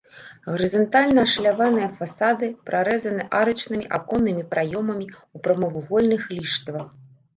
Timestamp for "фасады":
1.99-2.49